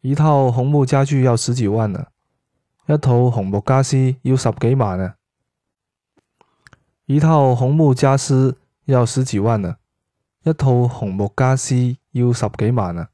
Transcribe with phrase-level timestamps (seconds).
[0.00, 2.06] 一套红木家具要十几万呢，
[2.86, 5.14] 一套红木家私要十几万呢。
[7.06, 9.76] 一套红木家私要十几万呢。
[10.44, 13.08] 一套红木家私要十几万呢。